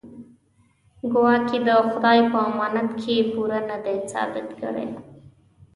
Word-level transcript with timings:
ګواکې 1.11 1.57
د 1.67 1.69
خدای 1.89 2.19
په 2.31 2.37
امانت 2.49 2.89
کې 3.01 3.15
پوره 3.31 3.59
نه 3.69 3.77
دی 3.83 3.97
ثابت 4.11 4.47
کړی. 4.61 4.87